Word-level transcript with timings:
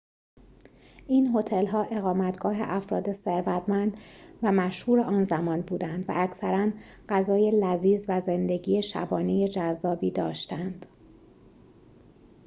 این 1.07 1.35
هتل‌ها 1.37 1.83
اقامتگاه 1.83 2.55
افراد 2.59 3.11
ثروتمند 3.11 3.97
و 4.43 4.51
مشهور 4.51 4.99
آن 4.99 5.23
زمان 5.23 5.61
بودند 5.61 6.05
و 6.07 6.13
اکثراً 6.17 6.69
غذای 7.09 7.51
لذیذ 7.59 8.05
و 8.09 8.19
زندگی 8.21 8.83
شبانه 8.83 9.47
جذابی 9.47 10.11
داشتند 10.11 10.85